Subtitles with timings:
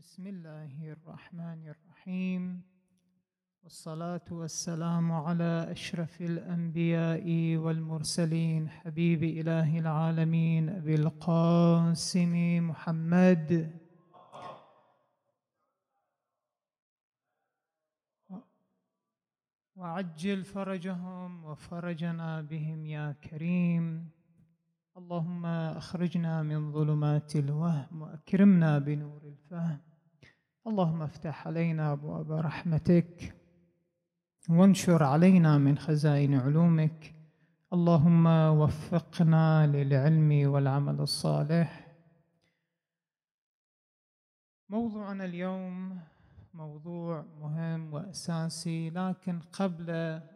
[0.00, 2.62] بسم الله الرحمن الرحيم.
[3.62, 12.34] والصلاة والسلام على أشرف الأنبياء والمرسلين حبيب إله العالمين أبي القاسم
[12.70, 13.76] محمد.
[19.76, 24.10] وعجل فرجهم وفرجنا بهم يا كريم.
[24.96, 29.89] اللهم أخرجنا من ظلمات الوهم وأكرمنا بنور الفهم.
[30.66, 33.34] اللهم افتح علينا أبواب رحمتك
[34.48, 37.14] وانشر علينا من خزائن علومك.
[37.72, 38.26] اللهم
[38.60, 41.86] وفقنا للعلم والعمل الصالح.
[44.68, 46.00] موضوعنا اليوم
[46.54, 49.90] موضوع مهم وأساسي لكن قبل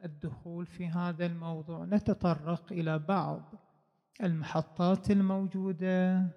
[0.05, 3.42] الدخول في هذا الموضوع نتطرق إلى بعض
[4.22, 6.28] المحطات الموجودة.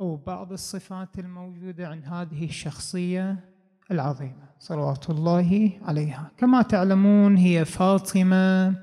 [0.00, 3.36] أو بعض الصفات الموجودة عند هذه الشخصية
[3.90, 6.30] العظيمة صلوات الله عليها.
[6.36, 8.74] كما تعلمون هي فاطمة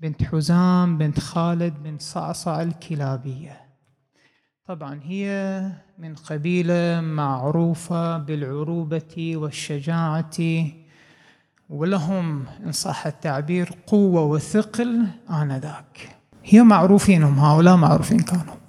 [0.00, 3.60] بنت حزام بنت خالد بنت صعصع الكلابية.
[4.66, 5.62] طبعا هي
[5.98, 10.66] من قبيلة معروفة بالعروبة والشجاعة
[11.68, 16.16] ولهم إن صح التعبير قوة وثقل آنذاك.
[16.44, 18.61] هي معروفين هم هؤلاء معروفين كانوا.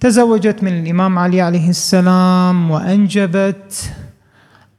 [0.00, 3.92] تزوجت من الإمام علي عليه السلام وأنجبت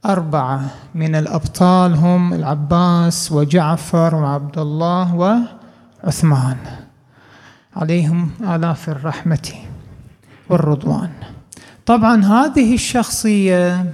[0.06, 5.14] أربعة من الأبطال هم العباس وجعفر وعبد الله
[6.04, 6.56] وعثمان
[7.76, 9.52] عليهم آلاف الرحمة
[10.48, 11.10] والرضوان.
[11.86, 13.84] طبعا هذه الشخصية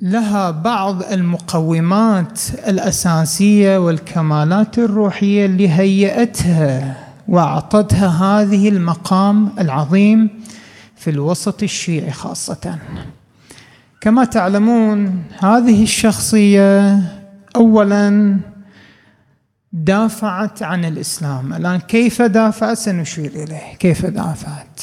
[0.00, 7.09] لها بعض المقومات الأساسية والكمالات الروحية اللي هيئتها.
[7.30, 10.30] وأعطتها هذه المقام العظيم
[10.96, 12.78] في الوسط الشيعي خاصة.
[14.00, 17.02] كما تعلمون هذه الشخصية
[17.56, 18.36] اولا
[19.72, 21.52] دافعت عن الإسلام.
[21.54, 23.74] الآن كيف دافعت؟ سنشير إليه.
[23.78, 24.80] كيف دافعت؟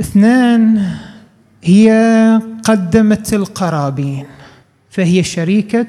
[0.00, 0.88] اثنين
[1.64, 1.90] هي
[2.64, 4.26] قدمت القرابين
[4.90, 5.86] فهي شريكة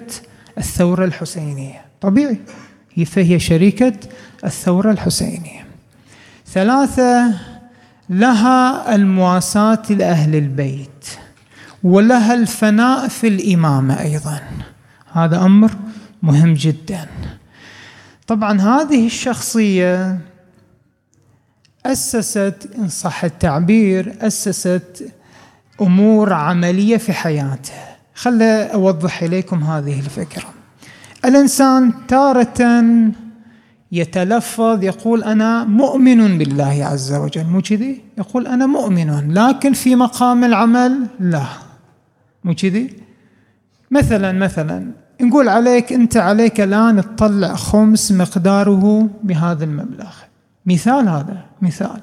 [0.58, 1.82] الثورة الحسينية.
[2.02, 2.38] طبيعي.
[3.06, 3.94] فهي شريكة
[4.44, 5.66] الثورة الحسينية.
[6.48, 7.34] ثلاثة
[8.10, 11.06] لها المواساة لأهل البيت
[11.84, 14.42] ولها الفناء في الإمامة أيضا.
[15.14, 15.72] هذا أمر
[16.24, 17.08] مهم جدا.
[18.28, 20.20] طبعا هذه الشخصية
[21.86, 25.12] أسست إن صح التعبير أسست
[25.82, 27.74] أمور عملية في حياته.
[28.16, 30.54] خل أوضح إليكم هذه الفكرة.
[31.26, 32.84] الإنسان تارة
[33.92, 37.44] يتلفظ يقول أنا مؤمن بالله عز وجل.
[37.44, 39.34] مو كذي؟ يقول أنا مؤمن.
[39.34, 41.44] لكن في مقام العمل لا.
[42.44, 42.94] مو كذي؟
[43.92, 44.92] مثلا مثلا
[45.22, 50.12] نقول عليك أنت عليك الآن تطلع خمس مقداره بهذا المبلغ.
[50.66, 52.02] مثال هذا مثال.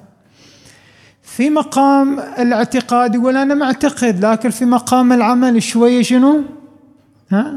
[1.22, 6.42] في مقام الاعتقاد يقول أنا معتقد لكن في مقام العمل شوية شنو؟
[7.30, 7.54] ها؟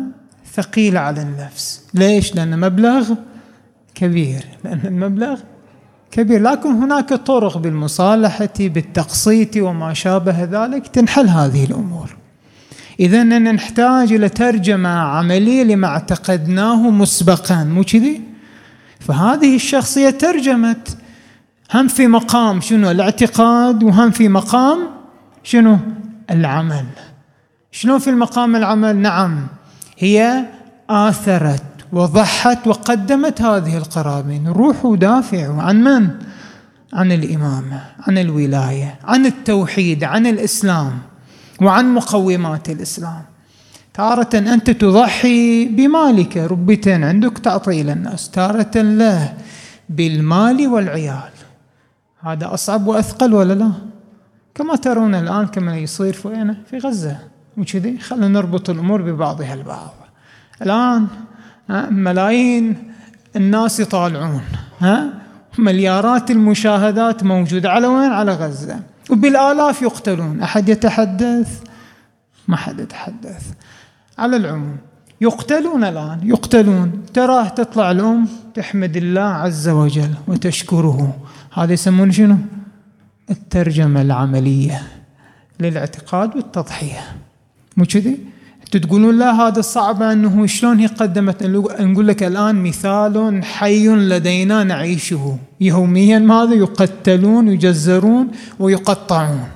[0.54, 1.88] ثقيل على النفس.
[1.94, 3.14] ليش؟ لأن مبلغ
[3.96, 4.46] كبير.
[4.64, 5.40] لأن المبلغ
[6.12, 6.42] كبير.
[6.42, 12.16] لكن هناك طرق بالمصالحة بالتقسيط وما شابه ذلك تنحل هذه الأمور.
[13.00, 17.64] إذا نحتاج إلى ترجمة عملية لما اعتقدناه مسبقا.
[17.64, 18.22] مو كذي؟
[19.00, 20.98] فهذه الشخصية ترجمت.
[21.74, 24.80] هم في مقام شنو؟ الاعتقاد وهم في مقام
[25.44, 25.78] شنو؟
[26.32, 26.86] العمل.
[27.72, 29.48] شنو في المقام العمل؟ نعم
[29.98, 30.46] هي
[30.90, 31.64] آثرت.
[31.94, 36.10] وضحت وقدمت هذه القرابين روحوا دافعوا عن من؟
[36.94, 41.00] عن الإمامة عن الولاية عن التوحيد عن الإسلام
[41.62, 43.22] وعن مقومات الإسلام.
[43.94, 48.30] تارة أنت تضحي بمالك ربتين عندك تعطي إلى الناس.
[48.30, 49.34] تارة له
[49.90, 51.32] بالمال والعيال.
[52.20, 53.72] هذا أصعب وأثقل ولا لا؟
[54.56, 57.18] كما ترون الآن كما يصير في في غزة.
[57.58, 59.94] وكذي خلينا نربط الأمور ببعضها البعض.
[60.62, 61.08] الآن
[61.70, 62.94] ملايين
[63.36, 64.42] الناس يطالعون
[64.80, 65.14] ها؟
[65.58, 68.80] مليارات المشاهدات موجودة على وين؟ على غزة.
[69.10, 70.42] وبالآلاف يقتلون.
[70.42, 71.62] أحد يتحدث؟
[72.48, 73.54] ما حد يتحدث.
[74.18, 74.78] على العموم
[75.22, 77.06] يقتلون الآن يقتلون.
[77.14, 81.18] تراه تطلع الأم تحمد الله عز وجل وتشكره.
[81.54, 82.38] هذا يسمونه شنو؟
[83.30, 84.88] الترجمة العملية
[85.60, 87.02] للاعتقاد والتضحية.
[87.78, 88.31] مو كذي؟
[88.78, 95.38] تقولون لا هذا صعب أنه شلون هي قدمت؟ نقول لك الآن مثال حي لدينا نعيشه.
[95.62, 99.50] يوميا ماذا؟ يقتلون يجزرون ويقطعون.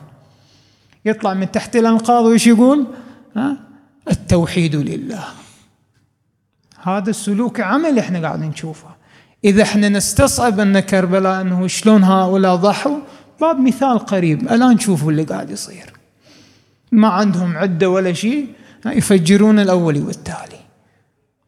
[1.06, 2.86] يطلع من تحت الأنقاض وإيش يقول؟
[3.36, 3.58] ها؟
[4.12, 5.24] التوحيد لله.
[6.84, 8.88] هذا السلوك عملي إحنا قاعدين نشوفه.
[9.44, 12.98] إذا إحنا نستصعب أن كربلاء أنه شلون هؤلاء ضحوا؟
[13.42, 14.42] باب مثال قريب.
[14.42, 15.94] الآن شوفوا اللي قاعد يصير.
[16.92, 18.48] ما عندهم عدة ولا شيء.
[18.86, 20.60] يفجرون الأول والتالي.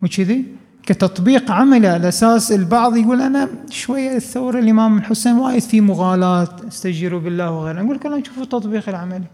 [0.01, 0.45] وكذي
[0.86, 7.19] كتطبيق عملي على أساس البعض يقول أنا شوية الثورة الإمام الحسين وايد في مغالاة استجيروا
[7.19, 7.81] بالله وغيره.
[7.81, 9.28] نقول لك شوفوا التطبيق العملي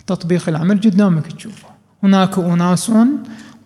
[0.00, 1.68] التطبيق العملي قدامك تشوفه.
[2.02, 2.92] هناك أناس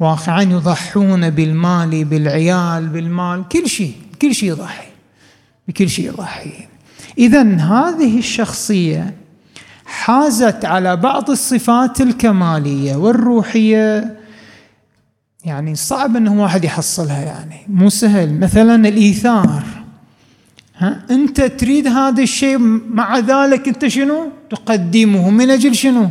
[0.01, 3.49] واقعا يضحون بالمال بالعيال بالمال.
[3.49, 3.93] كل شيء
[4.23, 4.89] كل شيء يضحي.
[5.69, 6.53] بكل شيء يضحي.
[7.19, 9.15] إذا هذه الشخصية
[9.91, 14.17] حازت على بعض الصفات الكمالية والروحية.
[15.45, 18.41] يعني صعب إنه واحد يحصلها يعني مو سهل.
[18.41, 19.63] مثلا الإيثار.
[20.79, 22.59] ها أنت تريد هذا الشيء
[22.91, 25.31] مع ذلك أنت شنو؟ تقدمه.
[25.31, 26.09] من أجل شنو؟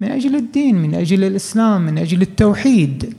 [0.00, 3.14] من أجل الدين من أجل الإسلام من أجل التوحيد.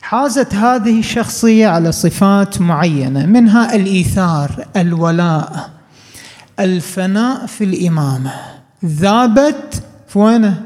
[0.00, 5.79] حازت هذه الشخصية على صفات معينة منها الإيثار الولاء.
[6.60, 8.32] الفناء في الإمامة.
[8.84, 10.62] ذابت في وينه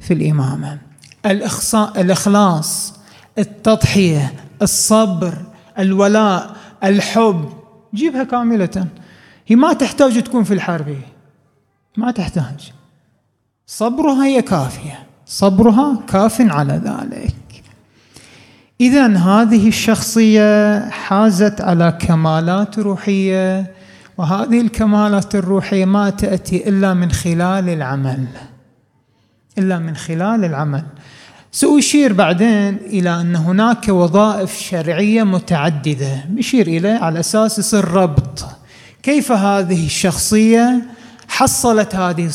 [0.00, 0.78] في الإمامة.
[1.26, 2.94] الإخصاء الإخلاص
[3.38, 4.32] التضحية
[4.62, 5.34] الصبر
[5.78, 7.52] الولاء الحب.
[7.94, 8.86] جيبها كاملة.
[9.46, 10.96] هي ما تحتاج تكون في الحرب
[11.96, 12.72] ما تحتاج.
[13.66, 15.06] صبرها هي كافية.
[15.26, 17.34] صبرها كاف على ذلك.
[18.80, 23.75] إذا هذه الشخصية حازت على كمالات روحية
[24.18, 28.26] وهذه الكمالات الروحية ما تأتي إلا من خلال العمل.
[29.58, 30.84] إلا من خلال العمل.
[31.52, 36.24] سأشير بعدين إلى أن هناك وظائف شرعية متعددة.
[36.28, 38.44] بشير إليه على أساس يصير ربط.
[39.02, 40.82] كيف هذه الشخصية
[41.28, 42.30] حصلت هذه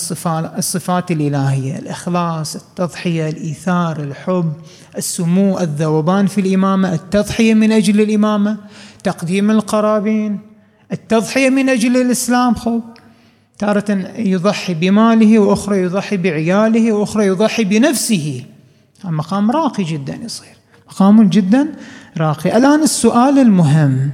[0.57, 4.54] الصفات الإلهية؟ الإخلاص التضحية الإيثار الحب
[4.98, 8.57] السمو الذوبان في الإمامة التضحية من أجل الإمامة
[9.04, 10.50] تقديم القرابين
[10.91, 12.81] التضحية من أجل الإسلام خب
[13.57, 18.45] تارة يضحي بماله وأخرى يضحي بعياله وأخرى يضحي بنفسه.
[19.03, 20.55] مقام راقي جدا يصير.
[20.88, 21.75] مقام جدا
[22.17, 22.57] راقي.
[22.57, 24.11] الآن السؤال المهم.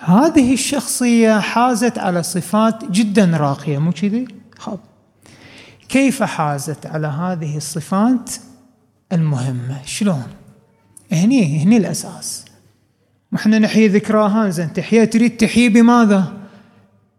[0.00, 4.28] هذه الشخصية حازت على صفات جدا راقية مو كذي؟
[4.58, 4.78] خب.
[5.88, 8.30] كيف حازت على هذه الصفات
[9.12, 10.26] المهمة؟ شلون؟
[11.12, 12.44] هني هني الأساس.
[13.32, 14.72] وإحنا نحيي ذكراها زين.
[14.72, 16.32] تحيا تريد تحيي بماذا؟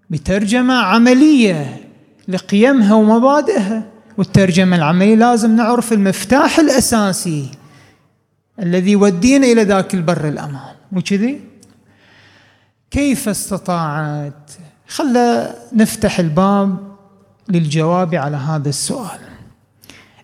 [0.10, 1.82] بترجمة عملية
[2.28, 3.84] لقيمها ومبادئها.
[4.18, 7.52] والترجمة العملية لازم نعرف المفتاح الأساسي
[8.60, 10.76] الذي يودينا إلى ذاك البر الأمان.
[10.92, 11.42] وكذي
[12.92, 14.52] كيف استطاعت؟
[14.88, 16.78] خلى نفتح الباب
[17.50, 19.20] للجواب على هذا السؤال.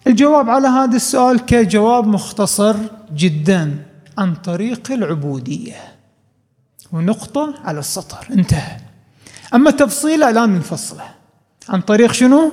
[0.07, 2.75] الجواب على هذا السؤال كجواب مختصر
[3.15, 3.75] جدا.
[4.17, 5.75] عن طريق العبودية.
[6.91, 8.27] ونقطة على السطر.
[8.31, 8.77] انتهى.
[9.55, 11.03] أما تفصيله لا منفصلة
[11.69, 12.51] عن طريق شنو؟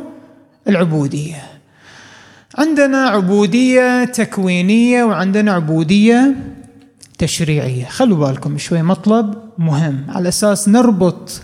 [0.68, 1.42] العبودية.
[2.58, 6.34] عندنا عبودية تكوينية وعندنا عبودية
[7.18, 7.84] تشريعية.
[7.84, 10.06] خلوا بالكم شوي مطلب مهم.
[10.08, 11.42] على أساس نربط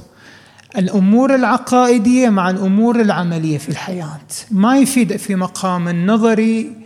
[0.79, 4.27] الأمور العقائدية مع الأمور العملية في الحياة.
[4.51, 6.80] ما يفيد في مقام النظري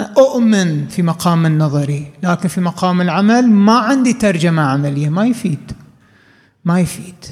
[0.00, 5.08] أؤمن في مقام النظري لكن في مقام العمل ما عندي ترجمة عملية.
[5.08, 5.72] ما يفيد.
[6.64, 7.24] ما يفيد.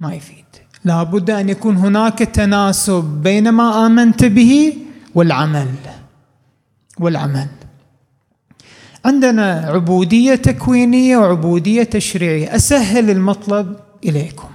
[0.00, 0.44] ما يفيد.
[0.84, 4.76] لابد أن يكون هناك تناسب بين ما آمنت به
[5.14, 5.68] والعمل.
[7.00, 7.48] والعمل.
[9.04, 12.56] عندنا عبودية تكوينية وعبودية تشريعية.
[12.56, 14.48] أسهل المطلب إليكم.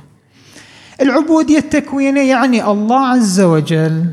[1.01, 4.05] العبودية التكوينية يعني الله عز وجل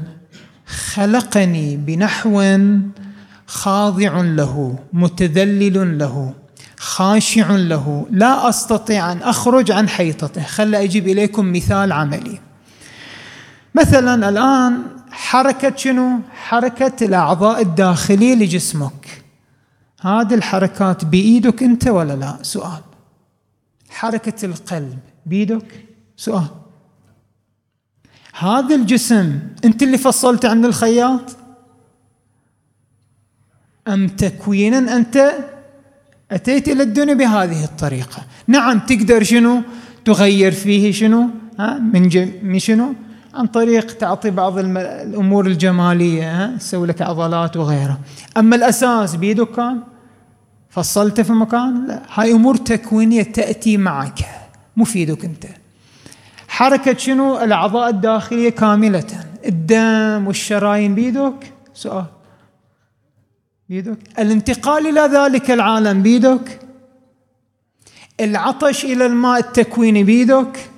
[0.66, 2.58] خلقني بنحو
[3.46, 6.34] خاضع له متذلل له
[6.76, 8.06] خاشع له.
[8.10, 10.42] لا أستطيع أن أخرج عن حيطته.
[10.42, 12.38] خل أجيب إليكم مثال عملي.
[13.74, 19.22] مثلا الآن حركة شنو؟ حركة الأعضاء الداخلية لجسمك.
[20.00, 22.82] هذه الحركات بإيدك أنت ولا لا؟ سؤال.
[23.90, 26.63] حركة القلب بيدك سؤال.
[28.38, 31.36] هذا الجسم انت اللي فصلته عند الخياط؟
[33.88, 35.32] أم تكوينا أنت
[36.30, 39.62] أتيت إلى الدنيا بهذه الطريقة؟ نعم تقدر شنو؟
[40.04, 42.94] تغير فيه شنو؟ ها من, من شنو؟
[43.34, 47.98] عن طريق تعطي بعض الأمور الجمالية ها تسوي لك عضلات وغيرها
[48.36, 49.80] أما الأساس بيدك كان
[50.70, 54.18] فصلته في مكان؟ لا هاي أمور تكوينية تأتي معك
[54.76, 55.63] مو في يدك أنت.
[56.54, 59.24] حركة شنو؟ الأعضاء الداخلية كاملة.
[59.46, 62.06] الدم والشرايين بيدك؟ سؤال.
[63.68, 66.60] بيدك؟ الانتقال إلى ذلك العالم بيدك؟
[68.20, 70.70] العطش إلى الماء التكويني بيدك؟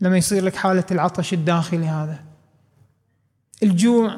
[0.00, 2.18] لما يصير لك حالة العطش الداخلي هذا.
[3.62, 4.16] الجوع.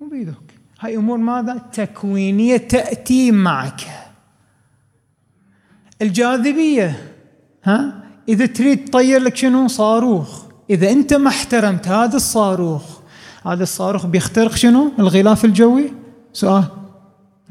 [0.00, 0.54] مو بيدك.
[0.80, 3.80] هاي أمور ماذا؟ تكوينية تأتي معك.
[6.02, 7.14] الجاذبية.
[7.64, 10.42] ها؟ إذا تريد تطير لك شنو؟ صاروخ.
[10.70, 12.82] إذا أنت ما احترمت هذا الصاروخ
[13.46, 15.92] هذا الصاروخ بيخترق شنو؟ الغلاف الجوي؟
[16.32, 16.64] سؤال.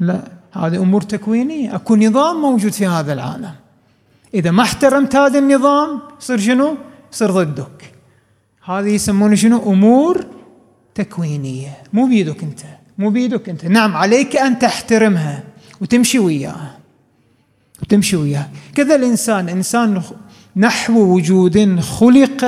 [0.00, 0.20] لا
[0.52, 1.74] هذه أمور تكوينية.
[1.74, 3.54] أكو نظام موجود في هذا العالم.
[4.34, 6.76] إذا ما احترمت هذا النظام يصير شنو؟
[7.12, 7.92] يصير ضدك.
[8.64, 10.26] هذه يسمونه شنو؟ أمور
[10.94, 11.76] تكوينية.
[11.92, 12.60] مو بيدك أنت.
[12.98, 13.64] مو بيدك أنت.
[13.64, 15.44] نعم عليك أن تحترمها
[15.80, 16.78] وتمشي وياها.
[17.82, 18.50] وتمشي وياها.
[18.74, 20.02] كذا الإنسان إنسان
[20.56, 22.44] نحو وجود خلق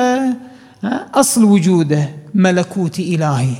[1.14, 3.54] أصل وجوده ملكوتي إلهي.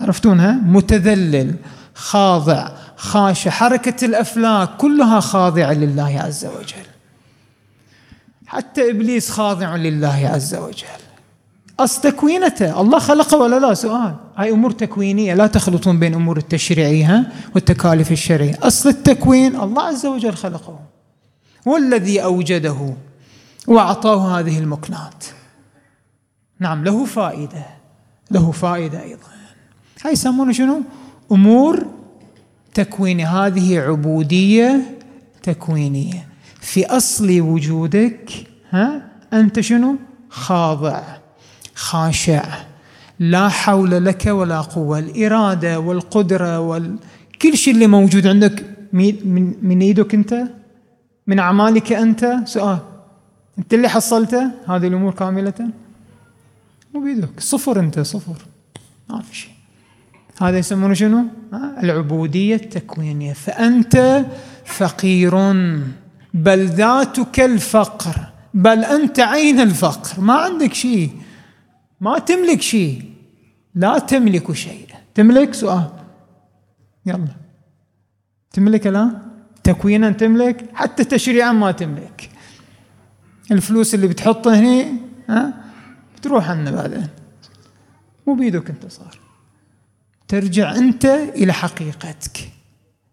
[0.00, 1.54] عرفتونها متذلل
[1.94, 6.86] خاضع خاشع حركة الأفلاك كلها خاضعة لله عز وجل.
[8.46, 10.86] حتى إبليس خاضع لله عز وجل.
[11.80, 14.14] أصل تكوينته الله خلقه ولا لا؟ سؤال.
[14.36, 18.58] هاي أمور تكوينية لا تخلطون بين أمور التشريعية والتكاليف الشرعية.
[18.62, 20.80] أصل التكوين الله عز وجل خلقه.
[21.66, 22.94] والذي أوجده
[23.66, 25.24] وأعطاه هذه المكنات.
[26.58, 27.66] نعم له فائدة
[28.30, 29.28] له فائدة أيضا.
[30.04, 30.82] هاي يسمونه شنو؟
[31.32, 31.86] أمور
[32.74, 34.98] تكوينية هذه عبودية
[35.42, 36.28] تكوينية.
[36.60, 38.30] في أصل وجودك
[38.70, 39.02] ها
[39.32, 39.96] أنت شنو؟
[40.30, 41.02] خاضع
[41.74, 42.44] خاشع.
[43.18, 44.98] لا حول لك ولا قوة.
[44.98, 46.98] الإرادة والقدرة وال...
[47.42, 50.48] كل شيء اللي موجود عندك من, من إيدك أنت
[51.30, 52.78] من أعمالك أنت؟ سؤال.
[53.58, 55.70] أنت اللي حصلته هذه الأمور كاملة؟
[56.94, 57.40] مو بيدك.
[57.40, 58.36] صفر أنت صفر.
[59.10, 59.52] ما في شيء.
[60.42, 61.24] هذا يسمونه شنو؟
[61.82, 64.24] العبودية التكوينيه فأنت
[64.64, 65.34] فقير.
[66.34, 68.16] بل ذاتك الفقر.
[68.54, 70.20] بل أنت عين الفقر.
[70.20, 71.10] ما عندك شيء.
[72.00, 73.04] ما تملك شيء.
[73.74, 75.90] لا تملك شيء تملك؟ سؤال.
[77.06, 77.28] يلا.
[78.52, 79.29] تملك الآن؟
[79.64, 82.30] تكوينا تملك حتى تشريعا ما تملك.
[83.50, 84.86] الفلوس اللي بتحطها هنا
[85.28, 85.54] ها
[86.16, 87.08] بتروح عنا بعدين.
[88.26, 89.18] مو بيدك أنت صار.
[90.28, 92.50] ترجع أنت إلى حقيقتك.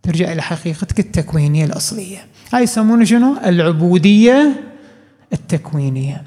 [0.03, 2.25] ترجع إلى حقيقتك التكوينية الأصلية.
[2.53, 4.63] هاي يسمونه شنو؟ العبودية
[5.33, 6.23] التكوينية.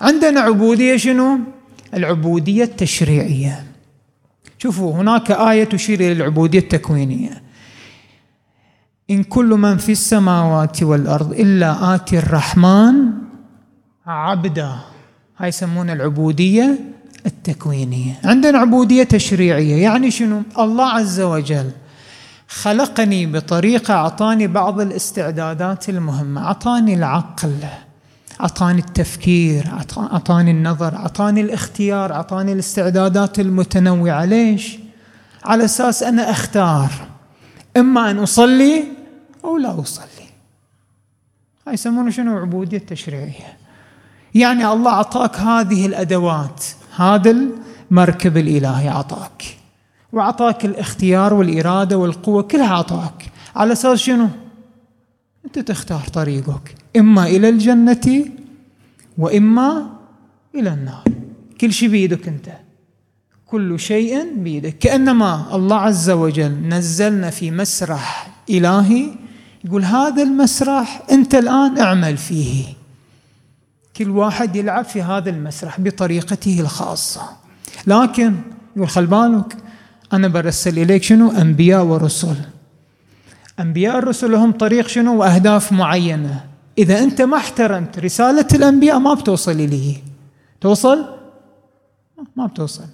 [0.00, 1.38] عندنا عبودية شنو؟
[1.94, 3.66] العبودية التشريعية.
[4.58, 7.42] شوفوا هناك آية تشير إلى العبودية التكوينية.
[9.12, 12.94] إن كل من في السماوات والأرض إلا اتي الرحمن
[14.06, 14.72] عبدا.
[15.38, 16.78] هاي يسمونها العبودية
[17.26, 18.20] التكوينية.
[18.24, 19.82] عندنا عبودية تشريعية.
[19.82, 21.70] يعني شنو؟ الله عز وجل
[22.48, 26.44] خلقني بطريقة أعطاني بعض الاستعدادات المهمة.
[26.44, 27.54] أعطاني العقل
[28.40, 29.64] أعطاني التفكير
[29.98, 34.24] أعطاني النظر أعطاني الاختيار أعطاني الاستعدادات المتنوعة.
[34.24, 34.78] ليش؟
[35.44, 36.90] على أساس أنا أختار.
[37.76, 39.01] إما أن أصلي
[39.44, 40.28] أو لا أصلي.
[41.66, 43.56] هاي يسمونه شنو؟ عبودية تشريعية.
[44.34, 46.64] يعني الله أعطاك هذه الأدوات
[46.96, 47.36] هذا
[47.90, 49.56] المركب الإلهي أعطاك.
[50.12, 53.30] وأعطاك الاختيار والإرادة والقوة كلها أعطاك.
[53.56, 54.28] على أساس شنو؟
[55.44, 56.74] أنت تختار طريقك.
[56.96, 58.24] إما إلى الجنة
[59.18, 59.90] وإما
[60.54, 61.04] إلى النار.
[61.60, 62.48] كل شيء بيدك أنت.
[63.46, 64.78] كل شيء بيدك.
[64.78, 69.10] كأنما الله عز وجل نزلنا في مسرح إلهي
[69.64, 72.64] يقول هذا المسرح أنت الآن اعمل فيه.
[73.96, 77.22] كل واحد يلعب في هذا المسرح بطريقته الخاصة.
[77.86, 78.34] لكن
[78.76, 79.56] يقول خل بالك
[80.12, 82.36] أنا برسل إليك شنو؟ أنبياء ورسل.
[83.60, 86.44] أنبياء الرسل لهم طريق شنو؟ وأهداف معينة.
[86.78, 89.96] إذا أنت ما احترمت رسالة الأنبياء ما بتوصل إليه.
[90.60, 91.06] توصل؟
[92.36, 92.84] ما بتوصل.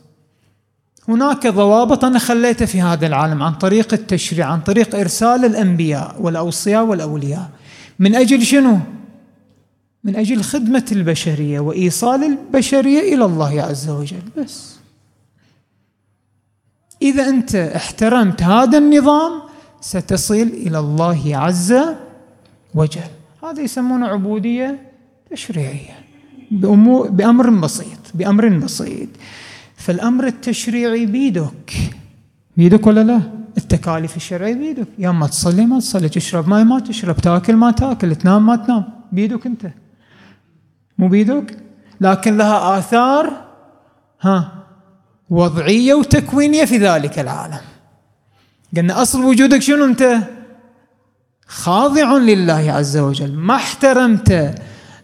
[1.08, 6.84] هناك ضوابط أنا خليتها في هذا العالم عن طريق التشريع عن طريق إرسال الأنبياء والأوصياء
[6.84, 7.50] والأولياء.
[7.98, 8.78] من أجل شنو؟
[10.04, 14.22] من أجل خدمة البشرية وإيصال البشرية إلى الله عز وجل.
[14.38, 14.76] بس.
[17.02, 19.32] إذا أنت احترمت هذا النظام
[19.80, 21.74] ستصل إلى الله عز
[22.74, 23.10] وجل.
[23.44, 24.78] هذا يسمونه عبودية
[25.30, 25.98] تشريعية
[27.10, 29.08] بأمر بسيط بأمر بسيط.
[29.78, 31.72] فالأمر التشريعي بيدك.
[32.56, 33.20] بيدك ولا لا؟
[33.56, 34.88] التكاليف الشرعية بيدك.
[34.98, 38.84] يا ما تصلي ما تصلي تشرب ماء ما تشرب تاكل ما تاكل تنام ما تنام.
[39.12, 39.70] بيدك أنت.
[40.98, 41.56] مو بيدك؟
[42.00, 43.44] لكن لها آثار
[44.20, 44.52] ها
[45.30, 47.60] وضعية وتكوينية في ذلك العالم.
[48.76, 50.18] قلنا أصل وجودك شنو أنت؟
[51.46, 53.32] خاضع لله عز وجل.
[53.32, 54.54] ما احترمت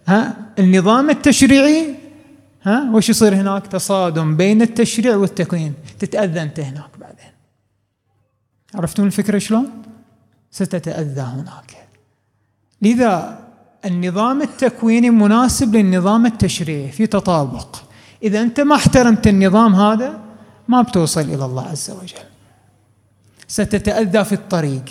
[0.08, 1.94] ها النظام التشريعي
[2.64, 5.74] ها؟ وش يصير هناك؟ تصادم بين التشريع والتكوين.
[5.98, 7.32] تتأذى أنت هناك بعدين.
[8.74, 9.82] عرفتون الفكرة شلون؟
[10.50, 11.88] ستتأذى هناك.
[12.82, 13.38] لذا
[13.84, 17.76] النظام التكويني مناسب للنظام التشريعي في تطابق.
[18.22, 20.20] إذا أنت ما احترمت النظام هذا
[20.68, 22.24] ما بتوصل إلى الله عز وجل.
[23.48, 24.84] ستتأذى في الطريق.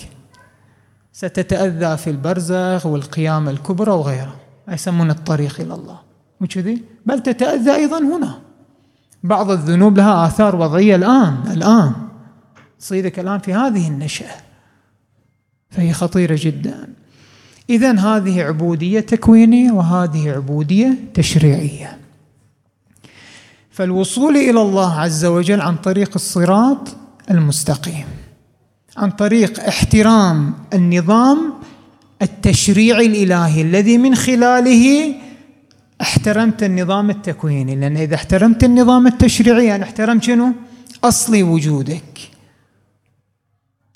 [1.13, 4.35] ستتأذى في البرزخ والقيامة الكبرى وغيرها
[4.69, 6.12] يسمون الطريق إلى الله.
[6.43, 8.39] مو كذي؟ بل تتأذى أيضا هنا.
[9.23, 11.93] بعض الذنوب لها آثار وضعية الآن الآن.
[12.79, 14.35] تصيدك الآن في هذه النشأة.
[15.69, 16.93] فهي خطيرة جدا.
[17.69, 21.97] إذا هذه عبودية تكوينية وهذه عبودية تشريعية.
[23.71, 26.95] فالوصول إلى الله عز وجل عن طريق الصراط
[27.31, 28.05] المستقيم
[28.97, 31.53] عن طريق احترام النظام
[32.21, 35.15] التشريعي الإلهي الذي من خلاله
[36.03, 40.53] احترمت النظام التكويني لأن إذا احترمت النظام التشريعي يعني احترمت شنو؟
[41.03, 42.19] أصل وجودك.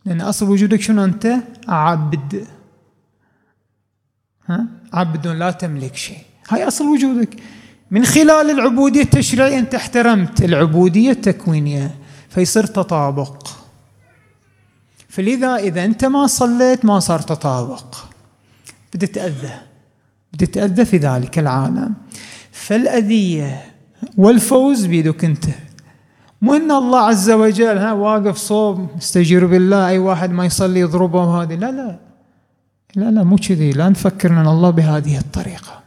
[0.05, 1.37] لأن أصل وجودك شنو أنت؟
[1.67, 2.47] عبد.
[4.47, 6.23] ها؟ عبد لا تملك شيء.
[6.49, 7.35] هاي أصل وجودك.
[7.91, 11.95] من خلال العبودية التشريعية أنت احترمت العبودية التكوينية
[12.29, 13.47] فيصير تطابق.
[15.09, 17.95] فلذا إذا أنت ما صليت ما صار تطابق.
[18.93, 19.66] بتتأذى
[20.37, 21.93] بتتأذى في ذلك العالم.
[22.51, 23.61] فالأذية
[24.17, 25.45] والفوز بيدك أنت.
[26.41, 31.43] مو أن الله عز وجل ها واقف صوب استجير بالله أي واحد ما يصلي يضربه
[31.43, 31.55] هذه.
[31.55, 31.99] لا لا.
[32.95, 33.71] لا لا مو كذي.
[33.71, 35.79] لا نفكر إن الله بهذه الطريقة.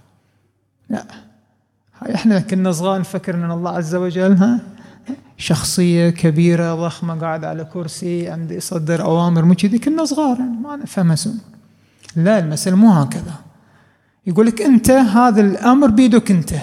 [0.91, 1.05] لا.
[2.15, 4.61] إحنا كنا صغار نفكر إن الله عز وجل ها
[5.37, 9.79] شخصية كبيرة ضخمة قاعد على كرسي عندي يصدر أوامر مو كذي.
[9.79, 11.15] كنا صغار يعني ما نفهم
[12.17, 13.50] لا المسألة مو هكذا.
[14.27, 16.55] يقول لك أنت هذا الأمر بيدك أنت.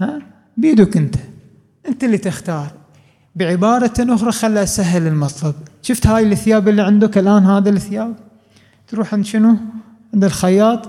[0.00, 0.18] ها؟
[0.56, 1.14] بيدك أنت.
[1.88, 2.70] أنت اللي تختار.
[3.36, 5.54] بعبارة أخرى خلى سهل المطلب.
[5.82, 8.14] شفت هاي الثياب اللي عندك الآن هذا الثياب؟
[8.88, 9.56] تروح عند شنو؟
[10.14, 10.88] عند الخياط.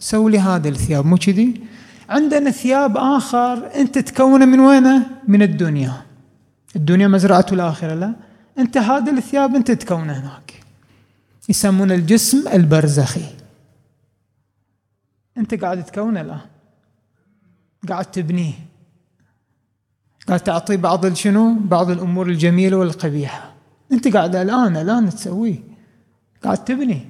[0.00, 1.06] سوي لي هذا الثياب.
[1.06, 1.60] مو كذي؟
[2.08, 3.70] عندنا ثياب آخر.
[3.74, 5.92] أنت تكونه من وينه من الدنيا.
[6.76, 8.14] الدنيا مزرعة الآخرة لا؟
[8.58, 10.52] أنت هذا الثياب أنت تكونه هناك.
[11.48, 13.39] يسمون الجسم البرزخي.
[15.40, 16.40] أنت قاعد تكونه الآن
[17.88, 18.52] قاعد تبنيه
[20.28, 23.54] قاعد تعطيه بعض شنو بعض الأمور الجميلة والقبيحة.
[23.92, 25.58] أنت قاعد الآن الآن تسويه
[26.44, 27.00] قاعد تبني.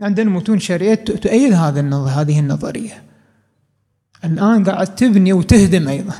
[0.00, 3.02] عندنا متون شرعية تؤيد هذا هذه النظرية.
[4.24, 6.14] الآن قاعد تبني وتهدم أيضا.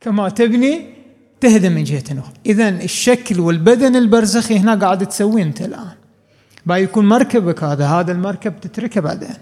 [0.00, 0.94] كما تبني
[1.40, 2.34] تهدم من جهة أخرى.
[2.46, 5.94] إذا الشكل والبدن البرزخي هنا قاعد تسويه أنت الآن.
[6.76, 9.36] يكون مركبك هذا هذا المركب تتركه بعدين.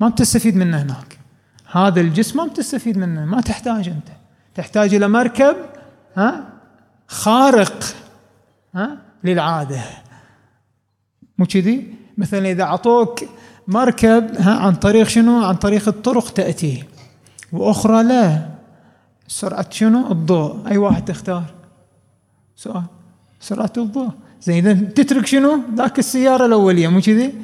[0.00, 1.18] ما بتستفيد منه هناك.
[1.72, 4.08] هذا الجسم ما بتستفيد منه ما تحتاج أنت.
[4.54, 5.56] تحتاج إلى مركب
[6.16, 6.52] ها
[7.08, 7.84] خارق
[8.74, 9.80] ها للعادة.
[11.38, 13.24] مو كذي؟ مثلا إذا أعطوك
[13.68, 16.84] مركب ها عن طريق شنو؟ عن طريق الطرق تأتي.
[17.52, 18.48] وأخرى لا.
[19.28, 20.68] سرعة شنو؟ الضوء.
[20.68, 21.44] أي واحد تختار؟
[22.56, 22.84] سؤال.
[23.40, 24.10] سرعة الضوء.
[24.42, 26.88] زين إذا تترك شنو؟ ذاك السيارة الأولية.
[26.88, 27.34] مو كذي؟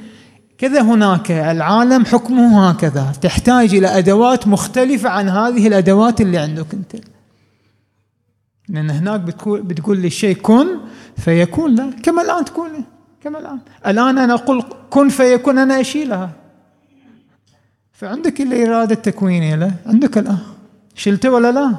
[0.58, 3.12] كذا هناك العالم حكمه هكذا.
[3.20, 6.96] تحتاج إلى أدوات مختلفة عن هذه الأدوات اللي عندك أنت.
[8.68, 10.66] لأن هناك بتقول, بتقول للشيء كن
[11.16, 12.84] فيكون لا كما الآن تكون
[13.22, 13.58] كما الآن.
[13.86, 16.30] الآن أنا أقول كن فيكون أنا أشيلها.
[17.92, 20.38] فعندك الإرادة التكوينية لا عندك الآن.
[20.94, 21.76] شلته ولا لا؟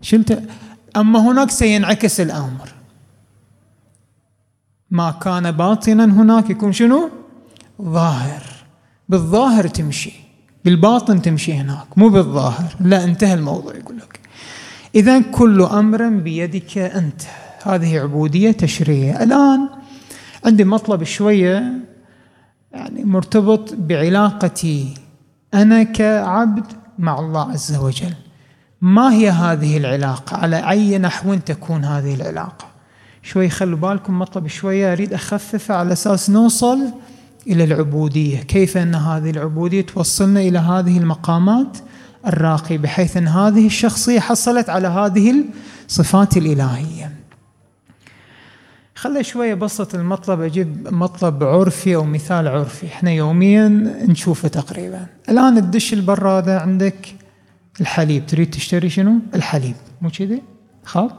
[0.00, 0.42] شلته.
[0.96, 2.68] أما هناك سينعكس الأمر.
[4.90, 7.10] ما كان باطنا هناك يكون شنو؟
[7.82, 8.42] ظاهر
[9.08, 10.12] بالظاهر تمشي.
[10.64, 11.98] بالباطن تمشي هناك.
[11.98, 12.76] مو بالظاهر.
[12.80, 14.20] لا انتهى الموضوع يقول لك.
[14.94, 17.22] إذا كل أمر بيدك أنت.
[17.62, 19.68] هذه عبودية تشريعية الآن
[20.44, 21.72] عندي مطلب شوية
[22.72, 24.94] يعني مرتبط بعلاقتي
[25.54, 26.64] أنا كعبد
[26.98, 28.14] مع الله عز وجل.
[28.80, 32.66] ما هي هذه العلاقة؟ على أي نحو تكون هذه العلاقة؟
[33.22, 34.92] شوي خلوا بالكم مطلب شوية.
[34.92, 36.92] أريد أخففه على أساس نوصل
[37.46, 41.78] إلى العبودية كيف أن هذه العبودية توصلنا إلى هذه المقامات
[42.26, 45.34] الراقية بحيث أن هذه الشخصية حصلت على هذه
[45.88, 47.12] الصفات الإلهية.
[48.94, 52.86] خلي شوية بسط المطلب أجيب مطلب عرفي أو مثال عرفي.
[52.86, 53.68] إحنا يوميا
[54.08, 55.06] نشوفه تقريبا.
[55.28, 57.14] الآن تدش البرادة عندك
[57.80, 59.74] الحليب تريد تشتري شنو؟ الحليب.
[60.02, 60.42] مو كذي؟
[60.84, 61.10] خاب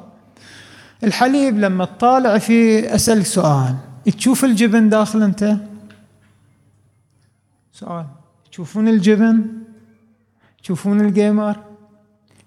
[1.03, 3.75] الحليب لما تطالع فيه أسألك سؤال.
[4.17, 5.57] تشوف الجبن داخل أنت؟
[7.79, 8.05] سؤال.
[8.51, 9.37] تشوفون الجبن؟
[10.63, 11.55] تشوفون الجيمر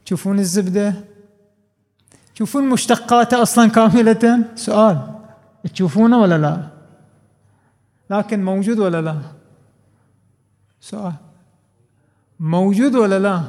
[0.04, 0.94] تشوفون الزبدة؟
[2.34, 4.98] تشوفون مشتقاته أصلا كاملة؟ سؤال.
[5.74, 6.68] تشوفونه ولا لا؟
[8.10, 9.16] لكن موجود ولا لا؟
[10.80, 11.14] سؤال.
[12.40, 13.42] موجود ولا لا؟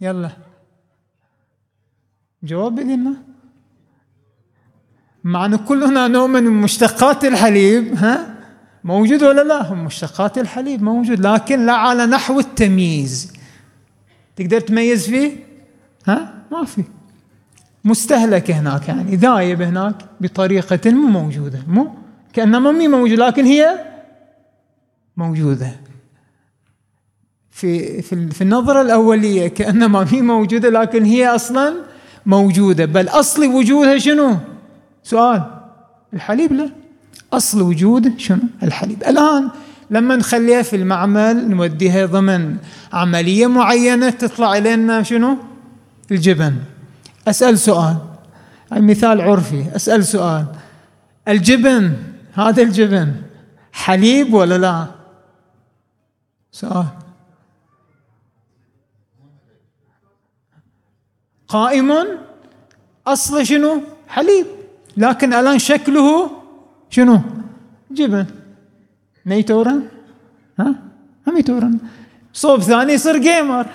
[0.00, 0.30] يلا.
[2.42, 3.14] جواب بدينا
[5.24, 8.35] مع أن كلنا نؤمن بمشتقات الحليب ها؟
[8.86, 13.32] موجود ولا لا؟ هم مشتقات الحليب موجود لكن لا على نحو التمييز.
[14.36, 15.32] تقدر تميز فيه؟
[16.06, 16.84] ها؟ ما في.
[17.84, 21.94] مستهلك هناك يعني ذايب هناك بطريقة مو موجودة مو؟
[22.32, 23.86] كأنما مي موجودة لكن هي
[25.16, 25.72] موجودة.
[27.50, 31.74] في في في النظرة الأولية كأنما مي موجودة لكن هي أصلا
[32.26, 32.84] موجودة.
[32.84, 34.36] بل أصل وجودها شنو؟
[35.02, 35.42] سؤال.
[36.14, 36.85] الحليب لا.
[37.32, 39.50] أصل وجود شنو؟ الحليب الآن
[39.90, 42.56] لما نخليها في المعمل نوديها ضمن
[42.92, 45.36] عملية معينة تطلع لنا شنو؟
[46.10, 46.56] الجبن.
[47.28, 47.96] أسأل سؤال.
[48.72, 49.76] مثال عرفي.
[49.76, 50.46] أسأل سؤال.
[51.28, 51.96] الجبن
[52.32, 53.12] هذا الجبن
[53.72, 54.86] حليب ولا لا؟
[56.52, 56.86] سؤال.
[61.48, 61.92] قائم.
[63.06, 64.46] أصل شنو؟ حليب.
[64.96, 66.30] لكن الآن شكله
[66.90, 67.20] شنو؟
[67.90, 68.26] جبن
[69.26, 69.82] نيتورن
[70.58, 70.74] ها؟
[71.26, 71.78] هم يتورن
[72.32, 73.66] صوب ثاني يصير جيمر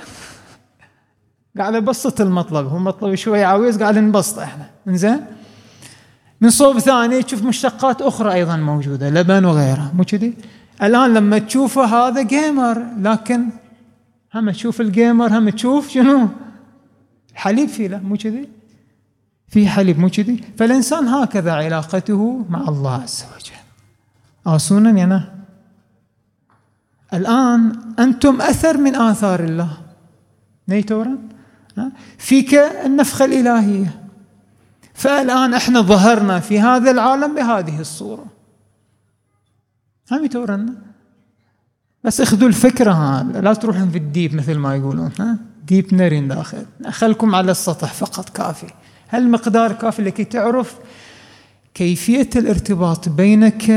[1.57, 2.67] قاعد أبسط المطلب.
[2.67, 4.65] هو مطلب شوي عويص قاعد نبسط إحنا.
[4.87, 5.25] إنزين؟
[6.41, 9.91] من صوب ثاني تشوف مشتقات أخرى أيضا موجودة لبن وغيرها.
[9.95, 10.33] مو كذي؟
[10.83, 13.49] الآن لما تشوفه هذا جيمر لكن
[14.35, 16.27] هم تشوف الجيمر هم تشوف شنو؟
[17.33, 18.49] حليب فيه لا مو كذي؟
[19.51, 24.55] في حليب مو كذي؟ فالإنسان هكذا علاقته مع الله عز وجل.
[24.55, 25.35] آسونا أنا
[27.13, 29.77] الآن أنتم أثر من آثار الله.
[30.67, 31.17] نيتورا
[32.17, 34.01] فيك النفخة الإلهية
[34.93, 38.25] فالآن إحنا ظهرنا في هذا العالم بهذه الصورة.
[40.11, 40.73] هم يتورنا
[42.03, 45.37] بس اخذوا الفكرة هذا لا تروحون في الديب مثل ما يقولون ها؟
[45.67, 46.65] ديب نرين داخل.
[46.89, 48.67] خلكم على السطح فقط كافي.
[49.11, 50.75] هالمقدار كافي لكي تعرف
[51.73, 53.69] كيفية الارتباط بينك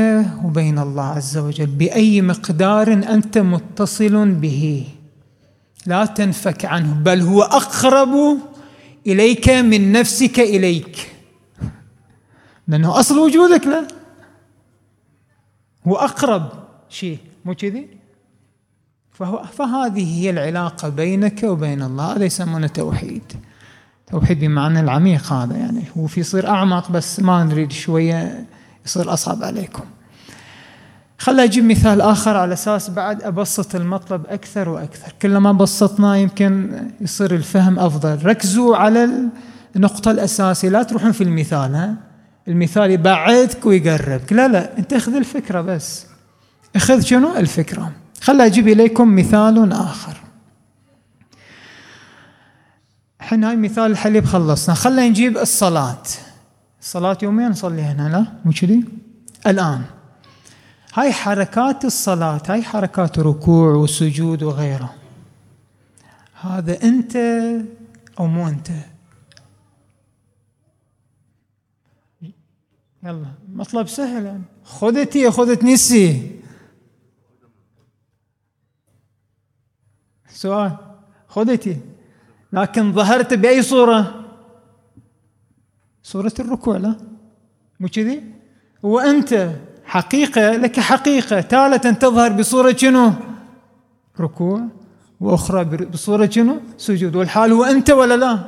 [0.43, 4.87] وبين الله عز وجل بأي مقدار أنت متصل به.
[5.85, 8.37] لا تنفك عنه بل هو أقرب
[9.07, 11.11] إليك من نفسك إليك.
[12.67, 13.87] لأنه أصل وجودك له
[15.87, 16.49] هو أقرب
[16.89, 17.87] شيء مو كذي؟
[19.11, 23.33] فهو فهذه هي العلاقة بينك وبين الله هذا يسمونه توحيد.
[24.11, 25.83] توحيد بمعنى العميق هذا يعني.
[25.97, 28.45] هو في يصير أعمق بس ما نريد شوية
[28.85, 29.83] يصير أصعب عليكم.
[31.17, 35.13] خل أجيب مثال آخر على أساس بعد أبسط المطلب أكثر وأكثر.
[35.21, 38.25] كلما بسطنا يمكن يصير الفهم أفضل.
[38.25, 39.09] ركزوا على
[39.75, 40.69] النقطة الأساسية.
[40.69, 41.95] لا تروحون في المثال ها؟
[42.47, 44.33] المثال يبعدك ويقربك.
[44.33, 46.05] لا لا أنت أخذ الفكرة بس.
[46.75, 47.91] أخذ شنو؟ الفكرة.
[48.21, 50.17] خل أجيب إليكم مثال آخر.
[53.25, 54.75] الحين هاي مثال الحليب خلصنا.
[54.75, 56.03] خلينا نجيب الصلاة
[56.81, 58.83] الصلاة يوميا نصلي هنا لا؟ مو كذي؟
[59.47, 59.85] الآن.
[60.93, 64.95] هاي حركات الصلاة هاي حركات ركوع وسجود وغيره.
[66.41, 67.15] هذا أنت
[68.19, 68.71] أو مو أنت؟
[73.03, 74.41] يلا مطلب سهل.
[74.63, 76.41] خذتي خذت نسي.
[80.29, 80.77] سؤال.
[81.27, 81.94] خذتي.
[82.53, 84.25] لكن ظهرت بأي صورة؟
[86.03, 86.95] صورة الركوع لا.
[87.79, 88.23] مو كذي؟
[88.83, 89.49] وأنت
[89.85, 93.13] حقيقة لك حقيقة تالة تظهر بصورة شنو؟
[94.19, 94.61] ركوع.
[95.19, 97.15] وأخرى بصورة شنو؟ سجود.
[97.15, 98.39] والحال هو أنت ولا لا؟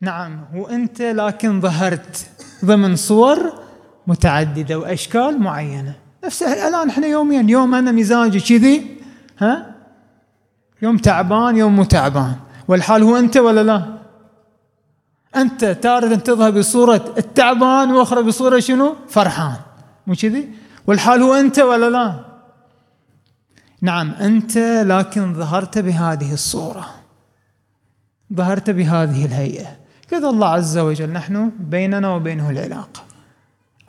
[0.00, 2.30] نعم هو أنت لكن ظهرت
[2.64, 3.52] ضمن صور
[4.06, 5.94] متعددة وأشكال معينة.
[6.24, 8.96] نفس الآن إحنا يوميا يوم أنا مزاجي كذي
[9.38, 9.74] ها؟
[10.82, 12.36] يوم تعبان يوم مو تعبان.
[12.70, 13.78] والحال هو أنت ولا لا؟
[15.36, 19.56] أنت تارة تظهر بصورة التعبان وأخرى بصورة شنو؟ فرحان.
[20.06, 20.48] مو كذي؟
[20.86, 22.06] والحال هو أنت ولا لا؟
[23.82, 24.58] نعم أنت
[24.92, 26.86] لكن ظهرت بهذه الصورة.
[28.34, 29.76] ظهرت بهذه الهيئة.
[30.10, 33.02] كذا الله عز وجل نحن بيننا وبينه العلاقة.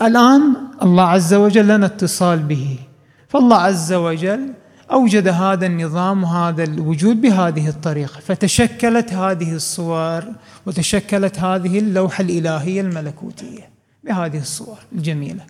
[0.01, 0.41] الآن
[0.81, 2.79] الله عز وجل لنا اتصال به.
[3.27, 4.53] فالله عز وجل
[4.91, 10.23] أوجد هذا النظام وهذا الوجود بهذه الطريقة فتشكلت هذه الصور
[10.65, 13.69] وتشكلت هذه اللوحة الإلهية الملكوتية
[14.03, 15.43] بهذه الصور الجميلة.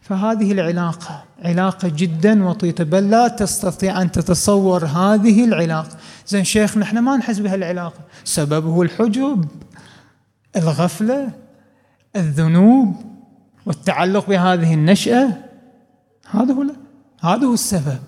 [0.00, 5.96] فهذه العلاقة علاقة جدا وطيدة بل لا تستطيع أن تتصور هذه العلاقة.
[6.26, 8.00] زين شيخ نحن ما نحس بهالعلاقة.
[8.24, 9.44] سببه الحجب
[10.56, 11.30] الغفلة
[12.16, 12.96] الذنوب
[13.66, 15.28] والتعلق بهذه النشأة.
[16.30, 16.64] هذا هو
[17.20, 17.98] هذا هو السبب.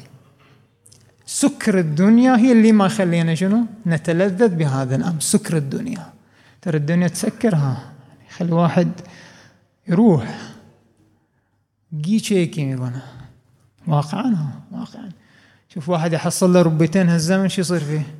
[1.26, 5.20] سكر الدنيا هي اللي ما خلينا شنو؟ نتلذذ بهذا الأمر.
[5.20, 6.12] سكر الدنيا.
[6.62, 7.92] ترى الدنيا تسكرها
[8.36, 8.90] خلي واحد
[9.88, 10.38] يروح.
[11.94, 12.92] جي تشيكي يقول.
[13.86, 15.08] واقعا واقعا.
[15.74, 18.14] شوف واحد يحصل له ربيتين هالزمن شو يصير فيه؟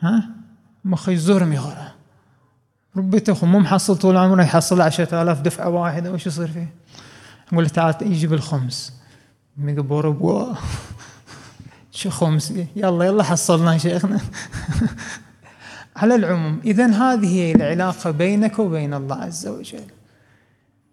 [0.00, 0.28] ها؟
[0.84, 1.88] مخ يزورم يغرى
[2.96, 6.74] ربيته اخو مو محصل طول عمره يحصل عشرة آلاف دفعة واحدة وش يصير فيه؟
[7.52, 8.92] نقول له تعال يجي بالخمس
[9.58, 10.56] مقبور
[11.92, 14.20] شو خمس يلا يلا حصلنا شيخنا
[15.96, 19.84] على العموم اذا هذه هي العلاقة بينك وبين الله عز وجل.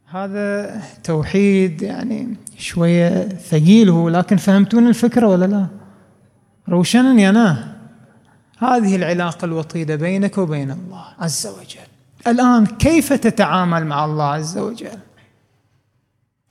[0.05, 5.67] هذا توحيد يعني شوية ثقيل هو لكن فهمتون الفكرة ولا لا؟
[6.69, 7.75] روشنني أنا
[8.57, 11.87] هذه العلاقة الوطيدة بينك وبين الله عز وجل.
[12.27, 14.99] الآن كيف تتعامل مع الله عز وجل؟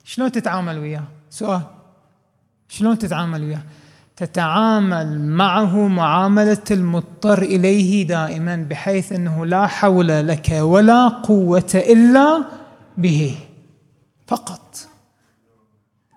[0.03, 1.61] شلون تتعامل وياه؟ سؤال.
[2.69, 3.63] شلون تتعامل وياه؟
[4.15, 12.45] تتعامل معه معاملة المضطر إليه دائما بحيث أنه لا حول لك ولا قوة إلا
[12.97, 13.35] به.
[14.27, 14.77] فقط.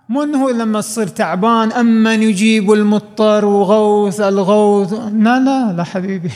[0.09, 4.93] مو أنه لما تصير تعبان أمن يجيب المضطر وغوث الغوث.
[4.93, 6.31] لا لا لا حبيبي.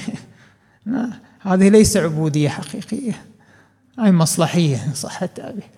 [0.87, 3.25] لا هذه ليس عبودية حقيقية.
[3.99, 5.71] هاي مصلحية صح التعبير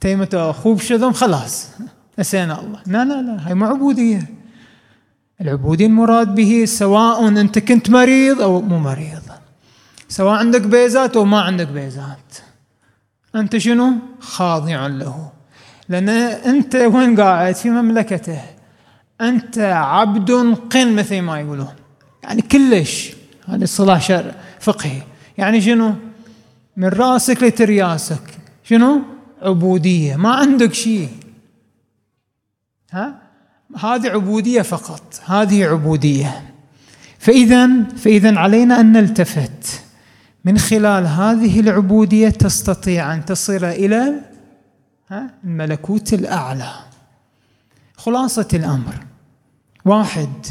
[0.00, 1.68] تيمة أخوه خلاص.
[2.18, 2.80] نسينا الله.
[2.86, 4.22] لا لا لا هاي مو عبودية
[5.40, 9.22] العبودية المراد به سواء أنت كنت مريض أو مو مريض.
[10.08, 12.34] سواء عندك بيزات أو ما عندك بيزات.
[13.36, 15.30] أنت شنو؟ خاضع له.
[15.88, 18.40] لأن أنت وين قاعد؟ في مملكته.
[19.20, 20.30] أنت عبد
[20.72, 21.74] قن مثل ما يقولون.
[22.22, 23.12] يعني كلش.
[23.48, 25.02] هذا اصطلاح شرع فقهي.
[25.38, 25.94] يعني شنو؟
[26.76, 28.22] من راسك لترياسك.
[28.64, 29.02] شنو؟
[29.42, 30.16] عبودية.
[30.16, 31.08] ما عندك شيء.
[32.92, 33.18] ها؟
[33.80, 36.42] هذه عبودية فقط هذه عبودية.
[37.18, 39.82] فإذا فإذا علينا أن نلتفت.
[40.44, 44.14] من خلال هذه العبودية تستطيع أن تصل إلى
[45.44, 46.72] الملكوت الأعلى.
[47.96, 48.94] خلاصة الأمر.
[49.84, 50.46] واحد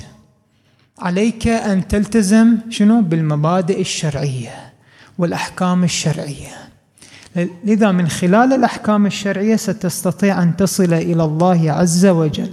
[1.00, 4.74] عليك أن تلتزم شنو؟ بالمبادئ الشرعية
[5.18, 6.65] والأحكام الشرعية.
[7.64, 12.50] لذا من خلال الأحكام الشرعية ستستطيع أن تصل إلى الله عز وجل.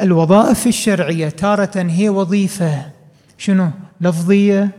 [0.00, 2.82] الوظائف الشرعية تارة هي وظيفة.
[3.38, 3.68] شنو؟
[4.00, 4.70] لفظية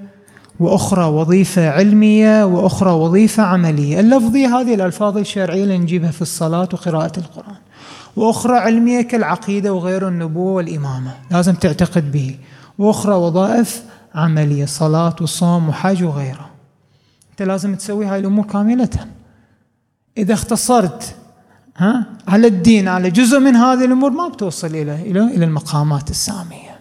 [0.60, 4.00] وأخرى وظيفة علمية وأخرى وظيفة عملية.
[4.00, 7.56] اللفظية هذه الألفاظ الشرعية اللي نجيبها في الصلاة وقراءة القرآن.
[8.16, 11.12] وأخرى علمية كالعقيدة وغير النبوة والإمامة.
[11.32, 12.36] لازم تعتقد به.
[12.78, 13.84] وأخرى وظائف
[14.16, 16.50] عملية صلاة وصوم وحج وغيره.
[17.32, 18.90] أنت لازم تسوي هاي الأمور كاملة.
[20.18, 21.16] إذا اختصرت
[21.78, 26.80] ها؟ على الدين على جزء من هذه الأمور ما بتوصل إلى إلى إلى المقامات السامية.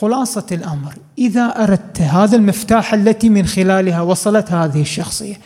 [0.00, 5.36] خلاصة الأمر إذا أردت هذا المفتاح التي من خلالها وصلت هذه الشخصية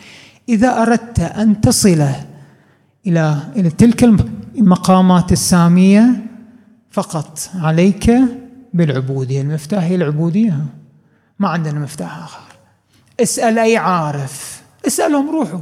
[0.49, 2.07] إذا أردت أن تصل
[3.07, 4.05] إلى إلى تلك
[4.59, 6.27] المقامات السامية
[6.90, 8.12] فقط عليك
[8.75, 9.40] بالعبودية.
[9.40, 10.57] المفتاح هي العبودية.
[11.38, 12.40] ما عندنا مفتاح آخر.
[13.20, 14.62] اسأل أي عارف.
[14.87, 15.61] اسألهم روحوا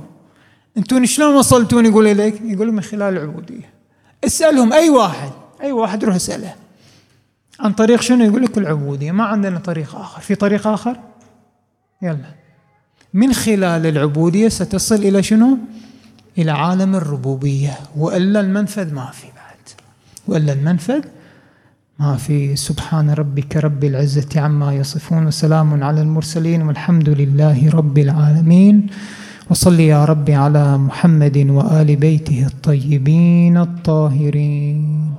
[0.79, 3.71] أنتم شلون وصلتون يقول اليك؟ يقول من خلال العبوديه.
[4.25, 5.31] اسألهم أي واحد
[5.63, 6.55] أي واحد روح اساله.
[7.61, 10.97] عن طريق شنو؟ يقول لك العبوديه، ما عندنا طريق آخر، في طريق آخر؟
[12.03, 12.35] يلا.
[13.15, 15.59] من خلال العبودية ستصل إلى شنو؟
[16.39, 19.59] إلى عالم الربوبية، وإلا المنفذ ما في بعد.
[20.29, 21.05] وإلا المنفذ
[21.99, 28.87] ما في سبحان ربك رب العزة عما يصفون وسلام على المرسلين والحمد لله رب العالمين.
[29.51, 35.15] وصل يا رب على محمد وآل بيته الطيبين الطاهرين.